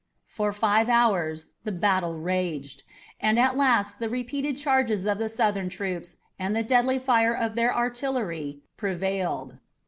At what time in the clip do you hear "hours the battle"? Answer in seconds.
0.89-2.15